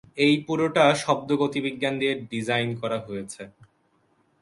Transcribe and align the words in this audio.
এই 0.17 0.33
পুরোটা 0.45 0.83
শব্দ-গতিবিজ্ঞান 1.03 1.93
দিয়ে 2.01 2.13
ডিজাইন 2.31 2.69
করা 2.81 2.97
হয়েছে! 2.99 3.41